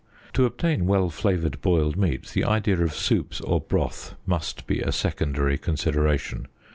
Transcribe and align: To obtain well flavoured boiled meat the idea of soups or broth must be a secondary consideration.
To 0.33 0.45
obtain 0.47 0.87
well 0.87 1.11
flavoured 1.11 1.61
boiled 1.61 1.95
meat 1.95 2.29
the 2.29 2.43
idea 2.43 2.81
of 2.81 2.95
soups 2.95 3.39
or 3.39 3.61
broth 3.61 4.15
must 4.25 4.65
be 4.65 4.79
a 4.81 4.91
secondary 4.91 5.59
consideration. 5.59 6.47